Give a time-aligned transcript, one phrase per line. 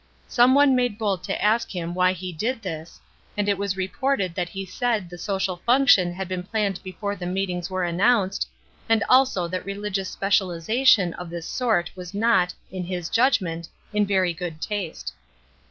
[0.27, 2.99] Some one made bold to ask him why he did this,
[3.37, 7.27] and it was reported that he said the social function had been planned before the
[7.27, 8.47] meetings were annoimced,
[8.89, 14.07] and also that re ligious speciahzation of this sort was not, in his judgment, in
[14.07, 15.13] very good taste.